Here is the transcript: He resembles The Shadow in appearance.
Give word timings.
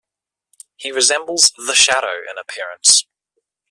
He 0.77 0.91
resembles 0.91 1.51
The 1.63 1.75
Shadow 1.75 2.23
in 2.27 2.35
appearance. 2.39 3.05